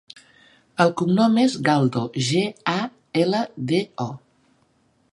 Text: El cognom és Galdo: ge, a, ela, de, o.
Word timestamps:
El 0.85 0.93
cognom 1.01 1.37
és 1.43 1.59
Galdo: 1.69 2.05
ge, 2.31 2.43
a, 2.75 2.77
ela, 3.25 3.45
de, 3.73 3.83
o. 4.09 4.11